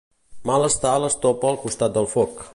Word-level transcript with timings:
Mal 0.51 0.65
està 0.69 0.95
l'estopa 1.03 1.53
al 1.53 1.63
costat 1.67 1.97
del 2.01 2.13
foc. 2.17 2.45